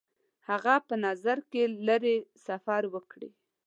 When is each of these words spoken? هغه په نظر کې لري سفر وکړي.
هغه 0.49 0.75
په 0.87 0.95
نظر 1.05 1.37
کې 1.51 1.63
لري 1.87 2.15
سفر 2.45 2.81
وکړي. 2.93 3.29